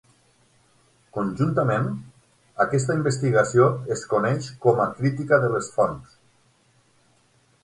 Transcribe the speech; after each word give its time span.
Conjuntament, 1.17 1.85
aquesta 2.65 2.97
investigació 3.01 3.69
es 3.97 4.03
coneix 4.15 4.49
com 4.65 4.83
a 4.87 4.89
crítica 4.97 5.41
de 5.45 5.53
les 5.57 5.71
fonts. 5.77 6.19